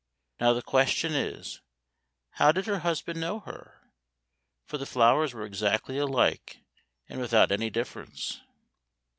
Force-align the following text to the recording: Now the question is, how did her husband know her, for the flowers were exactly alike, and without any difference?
Now 0.39 0.53
the 0.53 0.63
question 0.63 1.13
is, 1.13 1.61
how 2.31 2.51
did 2.51 2.65
her 2.65 2.79
husband 2.79 3.19
know 3.21 3.41
her, 3.41 3.81
for 4.65 4.79
the 4.79 4.87
flowers 4.87 5.31
were 5.35 5.45
exactly 5.45 5.99
alike, 5.99 6.61
and 7.07 7.19
without 7.21 7.51
any 7.51 7.69
difference? 7.69 8.41